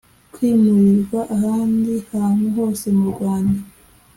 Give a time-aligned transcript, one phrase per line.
[0.33, 3.59] kwimurirwa ahandi hantu hose mu Rwanda